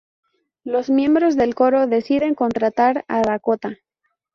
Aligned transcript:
Los 0.63 0.89
miembros 0.89 1.35
del 1.35 1.53
coro 1.53 1.85
deciden 1.85 2.33
contratar 2.33 3.05
a 3.07 3.21
Dakota. 3.21 3.77